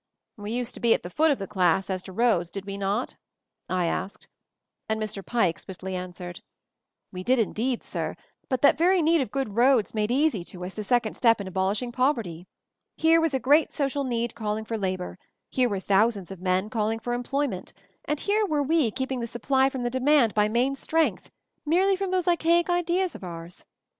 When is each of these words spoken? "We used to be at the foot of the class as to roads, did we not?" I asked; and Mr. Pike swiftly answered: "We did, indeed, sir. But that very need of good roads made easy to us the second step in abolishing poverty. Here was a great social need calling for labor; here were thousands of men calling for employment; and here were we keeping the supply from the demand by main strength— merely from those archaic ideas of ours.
"We 0.35 0.51
used 0.51 0.73
to 0.73 0.79
be 0.79 0.95
at 0.95 1.03
the 1.03 1.11
foot 1.11 1.29
of 1.29 1.37
the 1.37 1.45
class 1.45 1.87
as 1.87 2.01
to 2.01 2.11
roads, 2.11 2.49
did 2.49 2.65
we 2.65 2.75
not?" 2.75 3.17
I 3.69 3.85
asked; 3.85 4.27
and 4.89 4.99
Mr. 4.99 5.23
Pike 5.23 5.59
swiftly 5.59 5.95
answered: 5.95 6.41
"We 7.11 7.23
did, 7.23 7.37
indeed, 7.37 7.83
sir. 7.83 8.15
But 8.49 8.63
that 8.63 8.79
very 8.79 9.03
need 9.03 9.21
of 9.21 9.29
good 9.29 9.55
roads 9.55 9.93
made 9.93 10.09
easy 10.09 10.43
to 10.45 10.65
us 10.65 10.73
the 10.73 10.83
second 10.83 11.13
step 11.13 11.39
in 11.39 11.47
abolishing 11.47 11.91
poverty. 11.91 12.47
Here 12.97 13.21
was 13.21 13.35
a 13.35 13.39
great 13.39 13.71
social 13.71 14.03
need 14.03 14.33
calling 14.33 14.65
for 14.65 14.75
labor; 14.75 15.19
here 15.51 15.69
were 15.69 15.79
thousands 15.79 16.31
of 16.31 16.41
men 16.41 16.71
calling 16.71 16.97
for 16.97 17.13
employment; 17.13 17.71
and 18.03 18.19
here 18.21 18.47
were 18.47 18.63
we 18.63 18.89
keeping 18.89 19.19
the 19.19 19.27
supply 19.27 19.69
from 19.69 19.83
the 19.83 19.91
demand 19.91 20.33
by 20.33 20.49
main 20.49 20.73
strength— 20.73 21.29
merely 21.63 21.95
from 21.95 22.09
those 22.09 22.27
archaic 22.27 22.71
ideas 22.71 23.13
of 23.13 23.23
ours. 23.23 23.63